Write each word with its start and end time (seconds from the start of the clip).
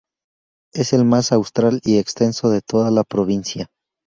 Es 0.73 0.93
el 0.93 1.05
más 1.05 1.31
austral 1.31 1.79
y 1.83 1.99
extenso 1.99 2.49
de 2.49 2.61
toda 2.63 2.89
la 2.89 3.03
provincia. 3.03 3.69